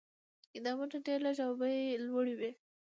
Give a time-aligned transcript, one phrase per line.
[0.53, 2.51] کتابونه ډېر لږ او بیې یې لوړې وې.